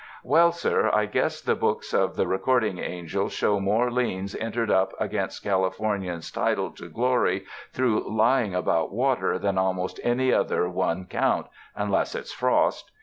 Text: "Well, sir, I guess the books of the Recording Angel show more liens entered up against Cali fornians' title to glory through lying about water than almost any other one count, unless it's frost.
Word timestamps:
"Well, 0.23 0.51
sir, 0.51 0.89
I 0.91 1.05
guess 1.05 1.41
the 1.41 1.53
books 1.53 1.93
of 1.93 2.15
the 2.15 2.25
Recording 2.25 2.79
Angel 2.79 3.29
show 3.29 3.59
more 3.59 3.91
liens 3.91 4.33
entered 4.35 4.71
up 4.71 4.93
against 4.99 5.43
Cali 5.43 5.69
fornians' 5.69 6.33
title 6.33 6.71
to 6.71 6.89
glory 6.89 7.45
through 7.71 8.09
lying 8.11 8.55
about 8.55 8.91
water 8.91 9.37
than 9.37 9.59
almost 9.59 9.99
any 10.03 10.33
other 10.33 10.67
one 10.67 11.05
count, 11.05 11.45
unless 11.75 12.15
it's 12.15 12.33
frost. 12.33 12.91